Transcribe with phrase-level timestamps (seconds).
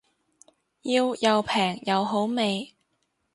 [0.81, 2.73] 要又平又好味